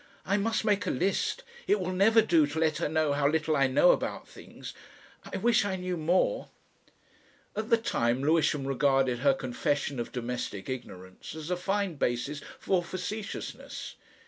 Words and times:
I 0.25 0.35
must 0.35 0.65
make 0.65 0.87
a 0.87 0.89
list. 0.89 1.43
It 1.67 1.79
will 1.79 1.91
never 1.93 2.23
do 2.23 2.47
to 2.47 2.57
let 2.57 2.77
her 2.79 2.89
know 2.89 3.13
how 3.13 3.27
little 3.27 3.55
I 3.55 3.67
know 3.67 3.91
about 3.91 4.27
things.... 4.27 4.73
I 5.31 5.37
wish 5.37 5.63
I 5.63 5.75
knew 5.75 5.95
more." 5.95 6.49
At 7.55 7.69
the 7.69 7.77
time 7.77 8.23
Lewisham 8.23 8.65
regarded 8.65 9.19
her 9.19 9.35
confession 9.35 9.99
of 9.99 10.11
domestic 10.11 10.69
ignorance 10.69 11.35
as 11.35 11.51
a 11.51 11.55
fine 11.55 11.97
basis 11.97 12.41
for 12.57 12.83
facetiousness. 12.83 13.93